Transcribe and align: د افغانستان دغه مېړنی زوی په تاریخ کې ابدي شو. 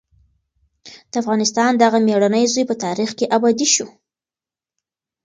د 1.11 1.13
افغانستان 1.21 1.71
دغه 1.83 1.97
مېړنی 2.07 2.43
زوی 2.53 2.63
په 2.69 2.75
تاریخ 2.85 3.09
کې 3.17 3.25
ابدي 3.37 3.67
شو. 3.73 3.87